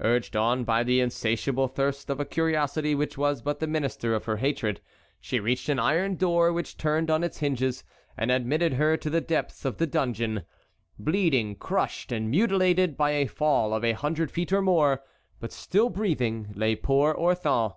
[0.00, 4.24] Urged on by the insatiable thirst of a curiosity which was but the minister of
[4.24, 4.80] her hatred,
[5.20, 7.84] she reached an iron door which turned on its hinges
[8.16, 10.44] and admitted her to the depths of the dungeon.
[10.98, 15.02] Bleeding, crushed, and mutilated by a fall of a hundred feet or more,
[15.40, 17.74] but still breathing, lay poor Orthon.